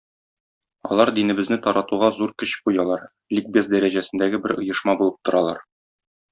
[0.95, 3.05] Алар динебезне таратуга зур көч куялар,
[3.37, 5.65] "ликбез" дәрәҗәсендәге бер оешма булып торалар.